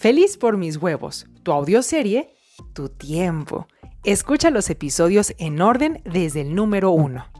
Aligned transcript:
Feliz 0.00 0.38
por 0.38 0.56
mis 0.56 0.78
huevos, 0.78 1.26
tu 1.42 1.52
audioserie, 1.52 2.34
tu 2.72 2.88
tiempo. 2.88 3.68
Escucha 4.02 4.48
los 4.48 4.70
episodios 4.70 5.34
en 5.36 5.60
orden 5.60 6.00
desde 6.06 6.40
el 6.40 6.54
número 6.54 6.90
uno. 6.90 7.30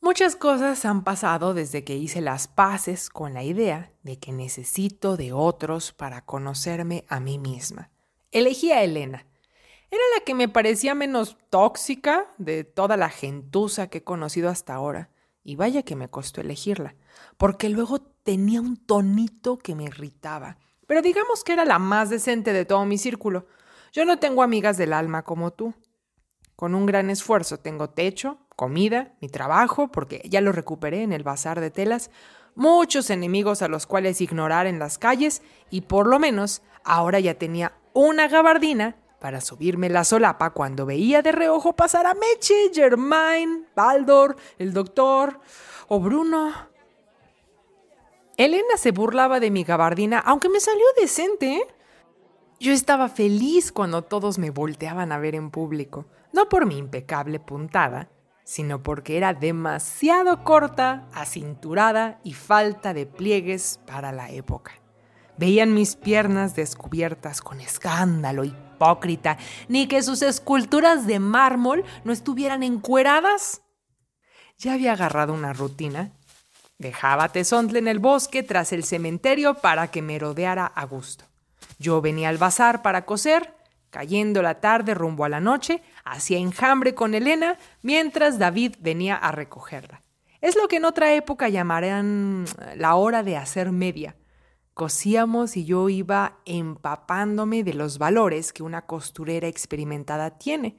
Muchas 0.00 0.36
cosas 0.36 0.86
han 0.86 1.04
pasado 1.04 1.52
desde 1.52 1.84
que 1.84 1.96
hice 1.96 2.22
las 2.22 2.48
paces 2.48 3.10
con 3.10 3.34
la 3.34 3.42
idea 3.44 3.92
de 4.02 4.18
que 4.18 4.32
necesito 4.32 5.18
de 5.18 5.34
otros 5.34 5.92
para 5.92 6.24
conocerme 6.24 7.04
a 7.08 7.20
mí 7.20 7.38
misma. 7.38 7.90
Elegí 8.30 8.72
a 8.72 8.82
Elena. 8.82 9.26
Era 9.90 10.02
la 10.16 10.24
que 10.24 10.34
me 10.34 10.48
parecía 10.48 10.94
menos 10.94 11.36
tóxica 11.50 12.32
de 12.38 12.64
toda 12.64 12.96
la 12.96 13.10
gentuza 13.10 13.88
que 13.88 13.98
he 13.98 14.02
conocido 14.02 14.48
hasta 14.48 14.76
ahora. 14.76 15.10
Y 15.44 15.56
vaya 15.56 15.82
que 15.82 15.94
me 15.94 16.08
costó 16.08 16.40
elegirla, 16.40 16.96
porque 17.36 17.68
luego 17.68 18.00
tenía 18.00 18.62
un 18.62 18.78
tonito 18.78 19.58
que 19.58 19.74
me 19.74 19.84
irritaba. 19.84 20.56
Pero 20.90 21.02
digamos 21.02 21.44
que 21.44 21.52
era 21.52 21.64
la 21.64 21.78
más 21.78 22.10
decente 22.10 22.52
de 22.52 22.64
todo 22.64 22.84
mi 22.84 22.98
círculo. 22.98 23.46
Yo 23.92 24.04
no 24.04 24.18
tengo 24.18 24.42
amigas 24.42 24.76
del 24.76 24.92
alma 24.92 25.22
como 25.22 25.52
tú. 25.52 25.72
Con 26.56 26.74
un 26.74 26.84
gran 26.84 27.10
esfuerzo 27.10 27.60
tengo 27.60 27.90
techo, 27.90 28.38
comida, 28.56 29.14
mi 29.20 29.28
trabajo, 29.28 29.92
porque 29.92 30.20
ya 30.24 30.40
lo 30.40 30.50
recuperé 30.50 31.04
en 31.04 31.12
el 31.12 31.22
bazar 31.22 31.60
de 31.60 31.70
telas, 31.70 32.10
muchos 32.56 33.08
enemigos 33.10 33.62
a 33.62 33.68
los 33.68 33.86
cuales 33.86 34.20
ignorar 34.20 34.66
en 34.66 34.80
las 34.80 34.98
calles 34.98 35.42
y 35.70 35.82
por 35.82 36.08
lo 36.08 36.18
menos 36.18 36.60
ahora 36.82 37.20
ya 37.20 37.34
tenía 37.34 37.72
una 37.92 38.26
gabardina 38.26 38.96
para 39.20 39.40
subirme 39.40 39.90
la 39.90 40.02
solapa 40.02 40.50
cuando 40.50 40.86
veía 40.86 41.22
de 41.22 41.30
reojo 41.30 41.76
pasar 41.76 42.04
a 42.06 42.14
Meche, 42.14 42.72
Germain, 42.74 43.64
Baldor, 43.76 44.34
el 44.58 44.72
doctor 44.72 45.38
o 45.86 46.00
Bruno. 46.00 46.69
Elena 48.36 48.76
se 48.76 48.92
burlaba 48.92 49.40
de 49.40 49.50
mi 49.50 49.64
gabardina, 49.64 50.18
aunque 50.18 50.48
me 50.48 50.60
salió 50.60 50.84
decente. 50.98 51.56
¿eh? 51.56 51.62
Yo 52.58 52.72
estaba 52.72 53.08
feliz 53.08 53.72
cuando 53.72 54.02
todos 54.02 54.38
me 54.38 54.50
volteaban 54.50 55.12
a 55.12 55.18
ver 55.18 55.34
en 55.34 55.50
público, 55.50 56.06
no 56.32 56.48
por 56.48 56.66
mi 56.66 56.78
impecable 56.78 57.40
puntada, 57.40 58.10
sino 58.44 58.82
porque 58.82 59.16
era 59.16 59.32
demasiado 59.32 60.44
corta, 60.44 61.08
acinturada 61.12 62.20
y 62.24 62.34
falta 62.34 62.92
de 62.92 63.06
pliegues 63.06 63.80
para 63.86 64.12
la 64.12 64.30
época. 64.30 64.72
Veían 65.38 65.72
mis 65.72 65.96
piernas 65.96 66.54
descubiertas 66.54 67.40
con 67.40 67.60
escándalo 67.60 68.44
hipócrita, 68.44 69.38
ni 69.68 69.86
que 69.86 70.02
sus 70.02 70.20
esculturas 70.20 71.06
de 71.06 71.18
mármol 71.18 71.84
no 72.04 72.12
estuvieran 72.12 72.62
encueradas. 72.62 73.62
Ya 74.58 74.74
había 74.74 74.92
agarrado 74.92 75.32
una 75.32 75.54
rutina. 75.54 76.12
Dejaba 76.80 77.28
Tesontle 77.28 77.78
en 77.78 77.86
el 77.86 78.00
bosque 78.00 78.42
tras 78.42 78.72
el 78.72 78.82
cementerio 78.82 79.54
para 79.54 79.92
que 79.92 80.02
me 80.02 80.18
rodeara 80.18 80.66
a 80.66 80.84
gusto. 80.84 81.26
Yo 81.78 82.00
venía 82.00 82.28
al 82.28 82.38
bazar 82.38 82.82
para 82.82 83.04
coser 83.04 83.54
Cayendo 83.90 84.40
la 84.40 84.60
tarde 84.60 84.94
rumbo 84.94 85.24
a 85.24 85.28
la 85.28 85.40
noche, 85.40 85.82
hacía 86.04 86.38
enjambre 86.38 86.94
con 86.94 87.14
Elena 87.14 87.58
mientras 87.82 88.38
David 88.38 88.76
venía 88.78 89.16
a 89.16 89.32
recogerla. 89.32 90.02
Es 90.40 90.56
lo 90.56 90.68
que 90.68 90.76
en 90.76 90.84
otra 90.84 91.12
época 91.12 91.48
llamarían 91.48 92.44
la 92.76 92.94
hora 92.94 93.24
de 93.24 93.36
hacer 93.36 93.72
media. 93.72 94.16
Cosíamos 94.74 95.56
y 95.56 95.64
yo 95.64 95.88
iba 95.88 96.38
empapándome 96.46 97.64
de 97.64 97.74
los 97.74 97.98
valores 97.98 98.52
que 98.52 98.62
una 98.62 98.86
costurera 98.86 99.48
experimentada 99.48 100.38
tiene. 100.38 100.78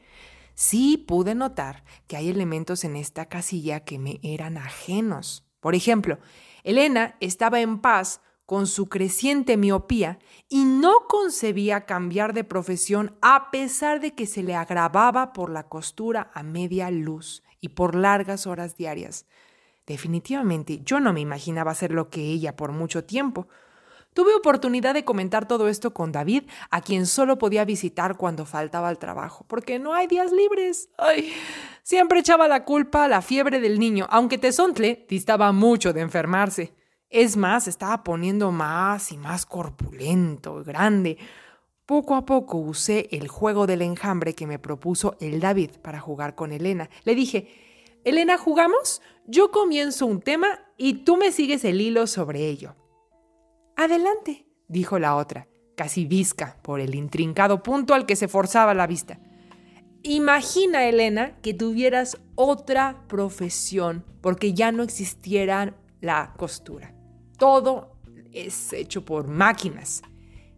Sí 0.55 0.97
pude 0.97 1.35
notar 1.35 1.83
que 2.07 2.16
hay 2.16 2.29
elementos 2.29 2.85
en 2.85 2.95
esta 2.95 3.25
casilla 3.25 3.81
que 3.81 3.99
me 3.99 4.19
eran 4.23 4.57
ajenos. 4.57 5.50
Por 5.61 5.75
ejemplo, 5.75 6.19
Elena 6.63 7.15
estaba 7.21 7.61
en 7.61 7.79
paz 7.79 8.19
con 8.45 8.67
su 8.67 8.89
creciente 8.89 9.55
miopía 9.55 10.19
y 10.49 10.65
no 10.65 11.07
concebía 11.07 11.85
cambiar 11.85 12.33
de 12.33 12.43
profesión 12.43 13.15
a 13.21 13.49
pesar 13.49 14.01
de 14.01 14.13
que 14.13 14.25
se 14.25 14.43
le 14.43 14.55
agravaba 14.55 15.31
por 15.31 15.49
la 15.49 15.69
costura 15.69 16.29
a 16.33 16.43
media 16.43 16.91
luz 16.91 17.43
y 17.61 17.69
por 17.69 17.95
largas 17.95 18.47
horas 18.47 18.75
diarias. 18.75 19.25
Definitivamente 19.88 20.81
yo 20.83 21.00
no 21.00 21.13
me 21.13 21.21
imaginaba 21.21 21.71
hacer 21.71 21.94
lo 21.94 22.09
que 22.09 22.21
ella 22.21 22.57
por 22.57 22.73
mucho 22.73 23.05
tiempo. 23.05 23.47
Tuve 24.13 24.35
oportunidad 24.35 24.94
de 24.94 25.05
comentar 25.05 25.47
todo 25.47 25.69
esto 25.69 25.94
con 25.94 26.11
David, 26.11 26.44
a 26.69 26.81
quien 26.81 27.05
solo 27.05 27.38
podía 27.38 27.63
visitar 27.63 28.17
cuando 28.17 28.45
faltaba 28.45 28.89
al 28.89 28.99
trabajo, 28.99 29.45
porque 29.47 29.79
no 29.79 29.94
hay 29.94 30.07
días 30.07 30.33
libres. 30.33 30.89
Ay, 30.97 31.31
siempre 31.81 32.19
echaba 32.19 32.50
la 32.50 32.66
culpa 32.66 33.05
a 33.05 33.07
la 33.07 33.21
fiebre 33.21 33.61
del 33.61 33.79
niño, 33.79 34.07
aunque 34.09 34.38
Tesontle 34.38 35.05
distaba 35.07 35.53
mucho 35.53 35.94
de 35.94 36.01
enfermarse. 36.01 36.73
Es 37.09 37.38
más, 37.38 37.69
estaba 37.69 38.03
poniendo 38.03 38.51
más 38.51 39.13
y 39.13 39.17
más 39.17 39.45
corpulento, 39.45 40.61
grande. 40.63 41.17
Poco 41.85 42.16
a 42.16 42.25
poco 42.25 42.57
usé 42.57 43.07
el 43.11 43.29
juego 43.29 43.66
del 43.66 43.81
enjambre 43.81 44.33
que 44.33 44.47
me 44.47 44.59
propuso 44.59 45.16
el 45.21 45.39
David 45.39 45.71
para 45.81 46.01
jugar 46.01 46.35
con 46.35 46.51
Elena. 46.51 46.89
Le 47.05 47.16
dije, 47.16 47.47
Elena, 48.03 48.38
¿jugamos? 48.38 49.01
Yo 49.25 49.51
comienzo 49.51 50.05
un 50.05 50.21
tema 50.21 50.59
y 50.75 51.05
tú 51.05 51.16
me 51.16 51.31
sigues 51.31 51.63
el 51.63 51.79
hilo 51.79 52.07
sobre 52.07 52.47
ello. 52.47 52.75
Adelante, 53.84 54.46
dijo 54.68 55.00
la 55.00 55.16
otra, 55.16 55.47
casi 55.75 56.06
visca 56.06 56.58
por 56.62 56.80
el 56.80 56.96
intrincado 56.96 57.64
punto 57.64 57.94
al 57.94 58.06
que 58.06 58.16
se 58.16 58.28
forzaba 58.28 58.74
la 58.74 58.88
vista. 58.88 59.19
Imagina, 60.03 60.86
Elena, 60.86 61.38
que 61.42 61.53
tuvieras 61.53 62.18
otra 62.36 63.03
profesión 63.08 64.06
porque 64.22 64.53
ya 64.53 64.72
no 64.72 64.84
existiera 64.84 65.75
la 66.00 66.34
costura 66.38 66.96
todo 67.42 67.97
es 68.31 68.72
hecho 68.72 69.03
por 69.03 69.28
máquinas. 69.28 70.03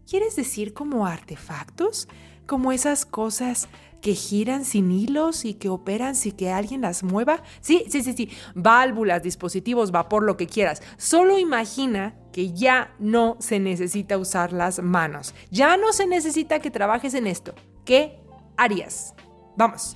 ¿Quieres 0.06 0.36
decir 0.36 0.74
como 0.74 1.06
artefactos? 1.06 2.10
Como 2.46 2.74
esas 2.74 3.06
cosas 3.06 3.70
que 4.04 4.16
giran 4.16 4.66
sin 4.66 4.92
hilos 4.92 5.46
y 5.46 5.54
que 5.54 5.70
operan 5.70 6.16
sin 6.16 6.34
que 6.34 6.52
alguien 6.52 6.82
las 6.82 7.04
mueva? 7.04 7.42
Sí, 7.62 7.86
sí, 7.90 8.04
sí, 8.04 8.12
sí. 8.12 8.30
Válvulas, 8.54 9.24
dispositivos, 9.24 9.92
vapor, 9.92 10.24
lo 10.24 10.36
que 10.36 10.46
quieras. 10.46 10.84
Solo 10.98 11.40
imagina 11.40 12.14
que 12.34 12.52
ya 12.52 12.94
no 13.00 13.38
se 13.40 13.60
necesita 13.60 14.18
usar 14.18 14.52
las 14.52 14.84
manos. 14.84 15.34
Ya 15.52 15.78
no 15.78 15.94
se 15.94 16.06
necesita 16.06 16.60
que 16.60 16.70
trabajes 16.70 17.14
en 17.14 17.28
esto. 17.28 17.56
¿Qué 17.86 18.20
harías? 18.58 19.16
Vamos. 19.56 19.96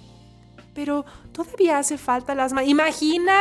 Pero 0.74 1.04
todavía 1.34 1.78
hace 1.78 1.98
falta 1.98 2.34
las 2.34 2.54
manos. 2.54 2.70
Imagina. 2.70 3.34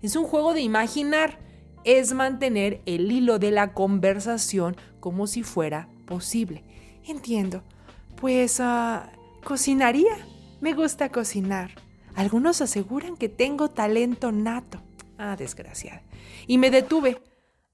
Es 0.00 0.16
un 0.16 0.24
juego 0.24 0.54
de 0.54 0.60
imaginar 0.60 1.38
es 1.84 2.14
mantener 2.14 2.80
el 2.86 3.12
hilo 3.12 3.38
de 3.38 3.50
la 3.50 3.74
conversación 3.74 4.76
como 5.00 5.26
si 5.26 5.42
fuera 5.42 5.88
posible. 6.06 6.64
Entiendo. 7.06 7.62
Pues 8.16 8.58
ah, 8.60 9.10
cocinaría. 9.44 10.26
Me 10.60 10.72
gusta 10.72 11.10
cocinar. 11.10 11.70
Algunos 12.16 12.60
aseguran 12.60 13.16
que 13.16 13.28
tengo 13.28 13.70
talento 13.70 14.32
nato. 14.32 14.80
Ah, 15.18 15.36
desgraciada. 15.36 16.02
Y 16.46 16.58
me 16.58 16.70
detuve. 16.70 17.22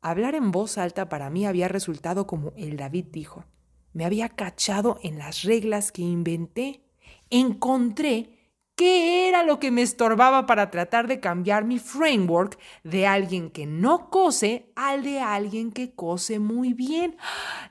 Hablar 0.02 0.34
en 0.34 0.50
voz 0.50 0.76
alta 0.76 1.08
para 1.08 1.30
mí 1.30 1.46
había 1.46 1.68
resultado 1.68 2.26
como 2.26 2.52
el 2.56 2.76
David 2.76 3.06
dijo. 3.10 3.44
Me 3.92 4.04
había 4.04 4.28
cachado 4.28 4.98
en 5.02 5.18
las 5.18 5.42
reglas 5.42 5.92
que 5.92 6.02
inventé. 6.02 6.82
Encontré 7.30 8.40
¿Qué 8.80 9.28
era 9.28 9.42
lo 9.42 9.58
que 9.58 9.70
me 9.70 9.82
estorbaba 9.82 10.46
para 10.46 10.70
tratar 10.70 11.06
de 11.06 11.20
cambiar 11.20 11.66
mi 11.66 11.78
framework 11.78 12.58
de 12.82 13.06
alguien 13.06 13.50
que 13.50 13.66
no 13.66 14.08
cose 14.08 14.72
al 14.74 15.02
de 15.02 15.20
alguien 15.20 15.70
que 15.70 15.92
cose 15.94 16.38
muy 16.38 16.72
bien? 16.72 17.18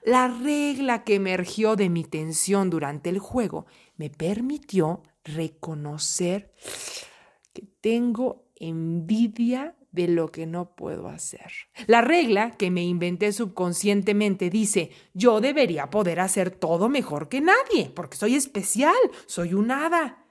La 0.04 0.28
regla 0.28 1.04
que 1.04 1.16
emergió 1.16 1.76
de 1.76 1.90
mi 1.90 2.04
tensión 2.04 2.70
durante 2.70 3.10
el 3.10 3.18
juego 3.18 3.66
me 4.00 4.10
permitió 4.10 5.04
reconocer 5.26 6.54
que 7.54 7.64
tengo 7.82 8.50
envidia 8.56 9.76
de 9.92 10.08
lo 10.08 10.32
que 10.32 10.46
no 10.46 10.74
puedo 10.74 11.10
hacer. 11.10 11.52
La 11.86 12.00
regla 12.00 12.52
que 12.52 12.72
me 12.72 12.84
inventé 12.84 13.34
subconscientemente 13.34 14.50
dice, 14.50 14.92
yo 15.14 15.42
debería 15.42 15.90
poder 15.90 16.22
hacer 16.22 16.50
todo 16.50 16.88
mejor 16.88 17.28
que 17.28 17.42
nadie, 17.42 17.92
porque 17.94 18.16
soy 18.16 18.36
especial, 18.36 18.96
soy 19.26 19.54
un 19.54 19.70
hada. 19.70 20.26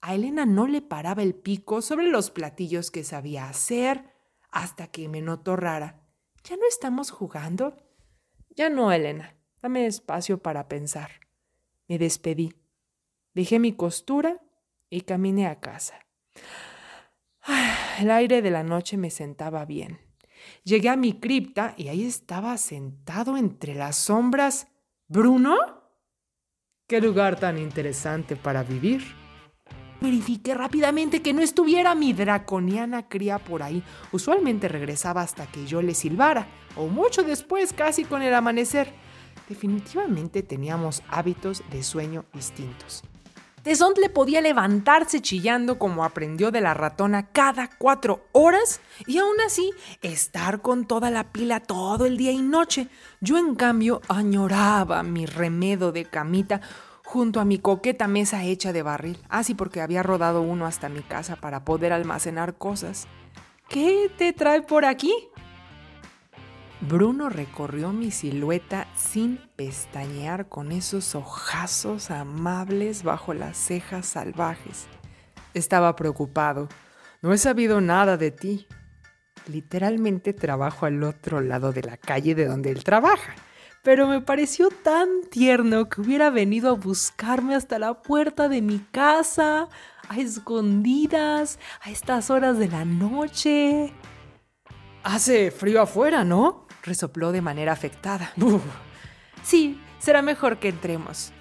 A 0.00 0.16
Elena 0.16 0.44
no 0.44 0.66
le 0.66 0.82
paraba 0.82 1.22
el 1.22 1.36
pico 1.36 1.82
sobre 1.82 2.08
los 2.08 2.30
platillos 2.30 2.90
que 2.90 3.04
sabía 3.04 3.48
hacer 3.48 4.12
hasta 4.50 4.88
que 4.88 5.08
me 5.08 5.22
notó 5.22 5.54
rara. 5.54 6.02
¿Ya 6.42 6.56
no 6.56 6.66
estamos 6.68 7.12
jugando? 7.12 7.76
Ya 8.56 8.70
no, 8.70 8.90
Elena. 8.90 9.36
Dame 9.62 9.86
espacio 9.86 10.42
para 10.42 10.66
pensar. 10.66 11.10
Me 11.86 11.96
despedí. 11.96 12.57
Dejé 13.38 13.60
mi 13.60 13.72
costura 13.72 14.42
y 14.90 15.02
caminé 15.02 15.46
a 15.46 15.60
casa. 15.60 15.94
El 18.00 18.10
aire 18.10 18.42
de 18.42 18.50
la 18.50 18.64
noche 18.64 18.96
me 18.96 19.10
sentaba 19.10 19.64
bien. 19.64 20.00
Llegué 20.64 20.88
a 20.88 20.96
mi 20.96 21.20
cripta 21.20 21.72
y 21.76 21.86
ahí 21.86 22.04
estaba 22.04 22.58
sentado 22.58 23.36
entre 23.36 23.76
las 23.76 23.94
sombras. 23.94 24.66
¿Bruno? 25.06 25.56
Qué 26.88 27.00
lugar 27.00 27.38
tan 27.38 27.58
interesante 27.58 28.34
para 28.34 28.64
vivir. 28.64 29.04
Verifiqué 30.00 30.54
rápidamente 30.54 31.22
que 31.22 31.32
no 31.32 31.40
estuviera 31.40 31.94
mi 31.94 32.12
draconiana 32.12 33.08
cría 33.08 33.38
por 33.38 33.62
ahí. 33.62 33.84
Usualmente 34.10 34.66
regresaba 34.66 35.22
hasta 35.22 35.46
que 35.46 35.64
yo 35.64 35.80
le 35.80 35.94
silbara, 35.94 36.48
o 36.74 36.88
mucho 36.88 37.22
después, 37.22 37.72
casi 37.72 38.02
con 38.02 38.22
el 38.22 38.34
amanecer. 38.34 38.92
Definitivamente 39.48 40.42
teníamos 40.42 41.04
hábitos 41.08 41.62
de 41.70 41.84
sueño 41.84 42.24
distintos. 42.34 43.04
Tesontle 43.68 44.08
podía 44.08 44.40
levantarse 44.40 45.20
chillando 45.20 45.78
como 45.78 46.02
aprendió 46.02 46.50
de 46.50 46.62
la 46.62 46.72
ratona 46.72 47.26
cada 47.26 47.68
cuatro 47.68 48.24
horas 48.32 48.80
y 49.06 49.18
aún 49.18 49.38
así 49.44 49.72
estar 50.00 50.62
con 50.62 50.86
toda 50.86 51.10
la 51.10 51.32
pila 51.32 51.60
todo 51.60 52.06
el 52.06 52.16
día 52.16 52.32
y 52.32 52.40
noche. 52.40 52.88
Yo 53.20 53.36
en 53.36 53.54
cambio 53.56 54.00
añoraba 54.08 55.02
mi 55.02 55.26
remedo 55.26 55.92
de 55.92 56.06
camita 56.06 56.62
junto 57.04 57.40
a 57.40 57.44
mi 57.44 57.58
coqueta 57.58 58.08
mesa 58.08 58.42
hecha 58.42 58.72
de 58.72 58.82
barril. 58.82 59.18
Así 59.28 59.52
ah, 59.52 59.56
porque 59.58 59.82
había 59.82 60.02
rodado 60.02 60.40
uno 60.40 60.64
hasta 60.64 60.88
mi 60.88 61.02
casa 61.02 61.36
para 61.36 61.66
poder 61.66 61.92
almacenar 61.92 62.56
cosas. 62.56 63.06
¿Qué 63.68 64.10
te 64.16 64.32
trae 64.32 64.62
por 64.62 64.86
aquí? 64.86 65.12
Bruno 66.80 67.28
recorrió 67.28 67.92
mi 67.92 68.12
silueta 68.12 68.86
sin 68.96 69.40
pestañear 69.56 70.48
con 70.48 70.70
esos 70.70 71.16
ojazos 71.16 72.12
amables 72.12 73.02
bajo 73.02 73.34
las 73.34 73.56
cejas 73.56 74.06
salvajes. 74.06 74.86
Estaba 75.54 75.96
preocupado. 75.96 76.68
No 77.20 77.32
he 77.32 77.38
sabido 77.38 77.80
nada 77.80 78.16
de 78.16 78.30
ti. 78.30 78.68
Literalmente 79.48 80.32
trabajo 80.32 80.86
al 80.86 81.02
otro 81.02 81.40
lado 81.40 81.72
de 81.72 81.82
la 81.82 81.96
calle 81.96 82.36
de 82.36 82.46
donde 82.46 82.70
él 82.70 82.84
trabaja. 82.84 83.34
Pero 83.82 84.06
me 84.06 84.20
pareció 84.20 84.68
tan 84.70 85.08
tierno 85.30 85.88
que 85.88 86.00
hubiera 86.00 86.30
venido 86.30 86.70
a 86.70 86.74
buscarme 86.74 87.56
hasta 87.56 87.80
la 87.80 88.02
puerta 88.02 88.48
de 88.48 88.62
mi 88.62 88.78
casa, 88.78 89.68
a 90.08 90.18
escondidas, 90.18 91.58
a 91.82 91.90
estas 91.90 92.30
horas 92.30 92.56
de 92.56 92.68
la 92.68 92.84
noche. 92.84 93.92
Hace 95.02 95.50
frío 95.50 95.82
afuera, 95.82 96.22
¿no? 96.22 96.67
Resopló 96.82 97.32
de 97.32 97.42
manera 97.42 97.72
afectada. 97.72 98.32
Sí, 99.42 99.80
será 99.98 100.22
mejor 100.22 100.58
que 100.58 100.68
entremos. 100.68 101.32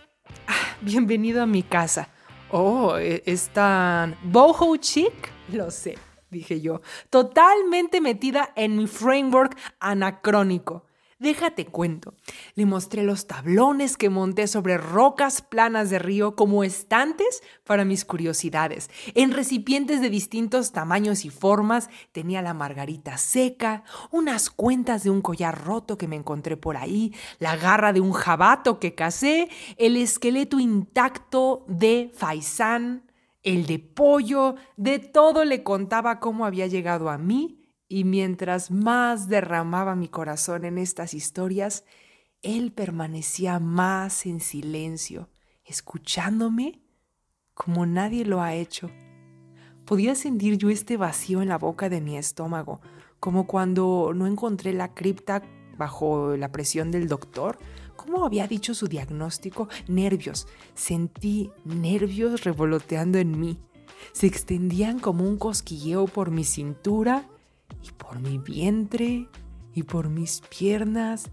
Ah, 0.47 0.75
bienvenido 0.81 1.43
a 1.43 1.45
mi 1.45 1.63
casa. 1.63 2.09
Oh, 2.49 2.97
¿e-, 2.97 3.23
¿es 3.25 3.49
tan 3.49 4.15
boho 4.23 4.77
chic? 4.77 5.13
Lo 5.51 5.71
sé, 5.71 5.97
dije 6.29 6.61
yo, 6.61 6.81
totalmente 7.09 8.01
metida 8.01 8.53
en 8.55 8.77
mi 8.77 8.87
framework 8.87 9.57
anacrónico. 9.79 10.86
Déjate 11.19 11.65
cuento. 11.65 12.13
Le 12.53 12.67
mostré 12.67 13.01
los 13.01 13.25
tablones 13.25 13.97
que 13.97 14.11
monté 14.11 14.45
sobre 14.45 14.77
rocas 14.77 15.41
planas 15.41 15.89
de 15.89 15.97
río 15.97 16.35
como 16.35 16.63
estantes 16.63 17.41
para 17.63 17.85
mis 17.85 18.05
curiosidades. 18.05 18.91
En 19.15 19.31
recipientes 19.31 19.99
de 19.99 20.11
distintos 20.11 20.73
tamaños 20.73 21.25
y 21.25 21.31
formas 21.31 21.89
tenía 22.11 22.43
la 22.43 22.53
margarita 22.53 23.17
seca, 23.17 23.83
unas 24.11 24.51
cuentas 24.51 25.03
de 25.03 25.09
un 25.09 25.21
collar 25.21 25.59
roto 25.65 25.97
que 25.97 26.07
me 26.07 26.17
encontré 26.17 26.55
por 26.55 26.77
ahí, 26.77 27.15
la 27.39 27.55
garra 27.55 27.93
de 27.93 28.01
un 28.01 28.11
jabato 28.11 28.79
que 28.79 28.93
casé, 28.93 29.49
el 29.77 29.97
esqueleto 29.97 30.59
intacto 30.59 31.65
de 31.67 32.11
faisán, 32.13 33.11
el 33.41 33.65
de 33.65 33.79
pollo, 33.79 34.53
de 34.75 34.99
todo 34.99 35.45
le 35.45 35.63
contaba 35.63 36.19
cómo 36.19 36.45
había 36.45 36.67
llegado 36.67 37.09
a 37.09 37.17
mí 37.17 37.66
y 37.87 38.03
mientras 38.03 38.71
más 38.71 39.27
derramaba 39.27 39.95
mi 39.95 40.07
corazón 40.07 40.65
en 40.65 40.77
estas 40.77 41.13
historias, 41.13 41.85
él 42.41 42.71
permanecía 42.71 43.59
más 43.59 44.25
en 44.25 44.39
silencio, 44.39 45.29
escuchándome 45.63 46.81
como 47.53 47.85
nadie 47.85 48.25
lo 48.25 48.41
ha 48.41 48.53
hecho. 48.53 48.91
Podía 49.85 50.15
sentir 50.15 50.57
yo 50.57 50.69
este 50.69 50.97
vacío 50.97 51.41
en 51.41 51.49
la 51.49 51.57
boca 51.57 51.89
de 51.89 52.01
mi 52.01 52.17
estómago, 52.17 52.81
como 53.19 53.47
cuando 53.47 54.11
no 54.13 54.27
encontré 54.27 54.73
la 54.73 54.93
cripta 54.93 55.41
bajo 55.77 56.35
la 56.35 56.51
presión 56.51 56.91
del 56.91 57.07
doctor. 57.07 57.57
¿Cómo 57.95 58.25
había 58.25 58.47
dicho 58.47 58.73
su 58.73 58.87
diagnóstico? 58.87 59.69
Nervios. 59.87 60.47
Sentí 60.75 61.51
nervios 61.63 62.43
revoloteando 62.43 63.17
en 63.17 63.39
mí. 63.39 63.57
Se 64.11 64.27
extendían 64.27 64.99
como 64.99 65.23
un 65.23 65.37
cosquilleo 65.37 66.05
por 66.05 66.31
mi 66.31 66.43
cintura 66.43 67.27
y 67.87 67.91
por 67.91 68.19
mi 68.19 68.37
vientre 68.37 69.27
y 69.73 69.83
por 69.83 70.09
mis 70.09 70.41
piernas 70.41 71.29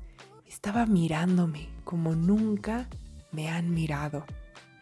estaba 0.46 0.86
mirándome 0.86 1.68
como 1.84 2.14
nunca 2.14 2.88
me 3.32 3.48
han 3.48 3.70
mirado. 3.70 4.24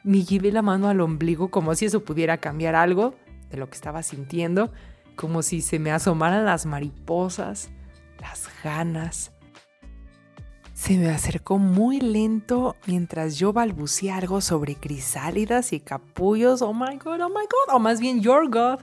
Me 0.05 0.25
llevé 0.25 0.53
la 0.53 0.63
mano 0.63 0.89
al 0.89 1.01
ombligo 1.01 1.51
como 1.51 1.75
si 1.75 1.87
eso 1.87 2.05
pudiera 2.05 2.39
cambiar 2.39 2.75
algo 2.75 3.15
de 3.51 3.57
lo 3.57 3.69
que 3.69 3.75
estaba 3.75 4.03
sintiendo, 4.03 4.73
como 5.17 5.43
si 5.43 5.61
se 5.61 5.79
me 5.79 5.93
asomaran 5.93 6.45
las 6.45 6.67
mariposas, 6.67 7.71
las 8.21 8.49
ganas. 8.65 9.33
Se 10.75 10.99
me 10.99 11.11
acercó 11.11 11.59
muy 11.59 12.01
lento 12.01 12.77
mientras 12.87 13.39
yo 13.39 13.53
balbuceé 13.53 14.11
algo 14.11 14.41
sobre 14.41 14.75
crisálidas 14.75 15.73
y 15.73 15.81
capullos. 15.81 16.63
Oh 16.63 16.75
my 16.75 16.97
god, 16.97 17.21
oh 17.21 17.29
my 17.29 17.47
god, 17.47 17.75
o 17.75 17.79
más 17.79 18.01
bien 18.01 18.21
your 18.21 18.49
god. 18.51 18.81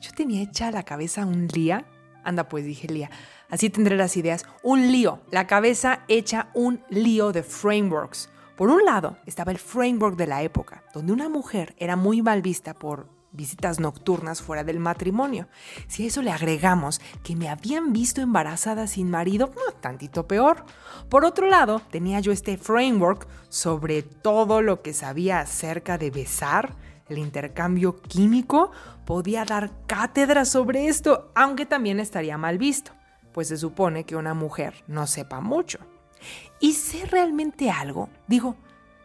Yo 0.00 0.10
tenía 0.14 0.42
hecha 0.42 0.70
la 0.70 0.82
cabeza 0.82 1.24
un 1.24 1.46
día 1.46 1.86
Anda 2.24 2.48
pues, 2.48 2.64
dije 2.64 2.88
Lía, 2.88 3.10
así 3.48 3.70
tendré 3.70 3.96
las 3.96 4.16
ideas. 4.16 4.44
Un 4.62 4.92
lío, 4.92 5.20
la 5.30 5.46
cabeza 5.46 6.04
hecha 6.08 6.48
un 6.54 6.82
lío 6.90 7.32
de 7.32 7.42
frameworks. 7.42 8.30
Por 8.56 8.68
un 8.68 8.84
lado 8.84 9.16
estaba 9.26 9.52
el 9.52 9.58
framework 9.58 10.16
de 10.16 10.26
la 10.26 10.42
época, 10.42 10.84
donde 10.92 11.12
una 11.12 11.28
mujer 11.28 11.74
era 11.78 11.96
muy 11.96 12.20
mal 12.22 12.42
vista 12.42 12.74
por 12.74 13.08
visitas 13.32 13.80
nocturnas 13.80 14.42
fuera 14.42 14.64
del 14.64 14.80
matrimonio. 14.80 15.48
Si 15.86 16.04
a 16.04 16.06
eso 16.06 16.22
le 16.22 16.30
agregamos 16.30 17.00
que 17.22 17.36
me 17.36 17.48
habían 17.48 17.92
visto 17.92 18.20
embarazada 18.20 18.86
sin 18.86 19.10
marido, 19.10 19.50
tantito 19.80 20.26
peor. 20.26 20.64
Por 21.08 21.24
otro 21.24 21.46
lado, 21.46 21.80
tenía 21.90 22.20
yo 22.20 22.32
este 22.32 22.56
framework 22.56 23.26
sobre 23.48 24.02
todo 24.02 24.62
lo 24.62 24.82
que 24.82 24.92
sabía 24.92 25.40
acerca 25.40 25.98
de 25.98 26.10
besar, 26.10 26.76
el 27.10 27.18
intercambio 27.18 28.00
químico, 28.00 28.70
podía 29.04 29.44
dar 29.44 29.70
cátedra 29.86 30.44
sobre 30.44 30.86
esto, 30.86 31.30
aunque 31.34 31.66
también 31.66 32.00
estaría 32.00 32.38
mal 32.38 32.58
visto, 32.58 32.92
pues 33.32 33.48
se 33.48 33.56
supone 33.56 34.04
que 34.04 34.16
una 34.16 34.34
mujer 34.34 34.84
no 34.86 35.06
sepa 35.06 35.40
mucho. 35.40 35.78
¿Y 36.60 36.74
sé 36.74 37.06
realmente 37.06 37.70
algo? 37.70 38.08
Digo, 38.28 38.56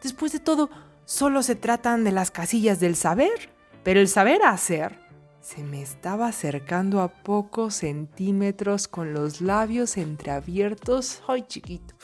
después 0.02 0.32
de 0.32 0.40
todo, 0.40 0.70
solo 1.04 1.42
se 1.42 1.56
tratan 1.56 2.04
de 2.04 2.12
las 2.12 2.30
casillas 2.30 2.80
del 2.80 2.96
saber, 2.96 3.50
pero 3.82 4.00
el 4.00 4.08
saber 4.08 4.42
hacer 4.42 4.98
se 5.40 5.62
me 5.62 5.80
estaba 5.80 6.26
acercando 6.26 7.00
a 7.00 7.08
pocos 7.08 7.74
centímetros 7.76 8.88
con 8.88 9.14
los 9.14 9.40
labios 9.40 9.96
entreabiertos. 9.96 11.22
¡Ay, 11.28 11.44
chiquito! 11.46 11.94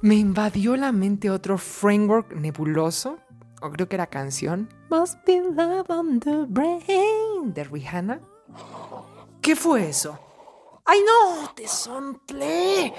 Me 0.00 0.14
invadió 0.14 0.76
la 0.76 0.92
mente 0.92 1.28
otro 1.28 1.58
framework 1.58 2.34
nebuloso 2.34 3.18
o 3.62 3.70
creo 3.70 3.88
que 3.88 3.96
era 3.96 4.06
canción, 4.06 4.68
Must 4.90 5.24
Be 5.24 5.40
Love 5.40 5.88
on 5.88 6.20
the 6.20 6.44
Brain 6.48 7.54
de 7.54 7.64
Rihanna. 7.64 8.20
¿Qué 9.40 9.56
fue 9.56 9.88
eso? 9.88 10.18
¡Ay 10.84 11.00
no! 11.00 11.48
¡Te 11.54 11.68
sonplé! 11.68 12.92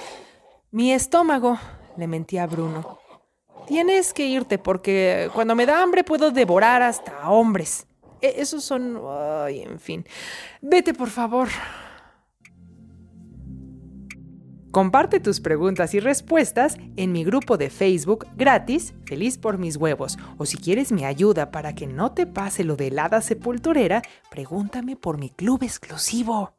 Mi 0.71 0.93
estómago, 0.93 1.57
le 1.97 2.07
mentía 2.07 2.43
a 2.43 2.47
Bruno. 2.47 2.97
Tienes 3.67 4.13
que 4.13 4.25
irte 4.25 4.57
porque 4.57 5.29
cuando 5.33 5.55
me 5.55 5.65
da 5.65 5.81
hambre 5.81 6.03
puedo 6.03 6.31
devorar 6.31 6.81
hasta 6.81 7.29
hombres. 7.29 7.85
E, 8.21 8.35
esos 8.37 8.63
son... 8.63 9.01
Ay, 9.07 9.61
en 9.61 9.79
fin. 9.79 10.05
Vete, 10.61 10.93
por 10.93 11.09
favor. 11.09 11.49
Comparte 14.73 15.19
tus 15.19 15.39
preguntas 15.39 15.93
y 15.93 15.99
respuestas 15.99 16.77
en 16.97 17.11
mi 17.11 17.23
grupo 17.23 17.57
de 17.57 17.69
Facebook 17.69 18.25
gratis, 18.35 18.95
Feliz 19.05 19.37
por 19.37 19.59
mis 19.59 19.77
huevos. 19.77 20.17
O 20.39 20.47
si 20.47 20.57
quieres 20.57 20.91
mi 20.91 21.05
ayuda 21.05 21.51
para 21.51 21.75
que 21.75 21.85
no 21.85 22.13
te 22.13 22.25
pase 22.25 22.63
lo 22.63 22.75
de 22.75 22.87
helada 22.87 23.21
sepulturera, 23.21 24.01
pregúntame 24.31 24.95
por 24.95 25.19
mi 25.19 25.29
club 25.29 25.61
exclusivo. 25.61 26.53